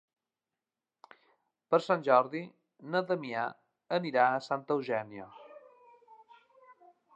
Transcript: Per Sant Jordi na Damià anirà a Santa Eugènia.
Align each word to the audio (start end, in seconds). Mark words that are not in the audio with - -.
Per 1.73 1.79
Sant 1.87 2.05
Jordi 2.07 2.41
na 2.95 3.03
Damià 3.13 3.45
anirà 3.99 4.25
a 4.39 4.43
Santa 4.49 4.77
Eugènia. 4.79 5.29